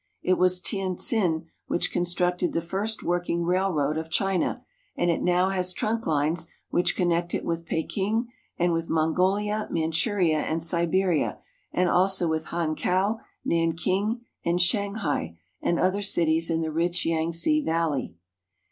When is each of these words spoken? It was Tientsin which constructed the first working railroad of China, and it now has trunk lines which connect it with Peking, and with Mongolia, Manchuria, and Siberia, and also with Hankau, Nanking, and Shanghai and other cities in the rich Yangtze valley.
It 0.23 0.39
was 0.39 0.59
Tientsin 0.59 1.45
which 1.67 1.91
constructed 1.91 2.53
the 2.53 2.61
first 2.63 3.03
working 3.03 3.43
railroad 3.45 3.99
of 3.99 4.09
China, 4.09 4.57
and 4.95 5.11
it 5.11 5.21
now 5.21 5.49
has 5.49 5.73
trunk 5.73 6.07
lines 6.07 6.47
which 6.71 6.95
connect 6.95 7.35
it 7.35 7.45
with 7.45 7.67
Peking, 7.67 8.25
and 8.57 8.73
with 8.73 8.89
Mongolia, 8.89 9.67
Manchuria, 9.69 10.39
and 10.39 10.63
Siberia, 10.63 11.37
and 11.71 11.87
also 11.87 12.27
with 12.27 12.47
Hankau, 12.47 13.19
Nanking, 13.45 14.21
and 14.43 14.59
Shanghai 14.59 15.37
and 15.61 15.77
other 15.79 16.01
cities 16.01 16.49
in 16.49 16.61
the 16.61 16.71
rich 16.71 17.05
Yangtze 17.05 17.61
valley. 17.63 18.15